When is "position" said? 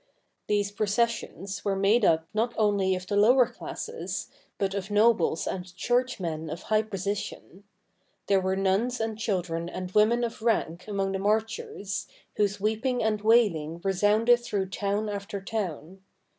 6.81-7.65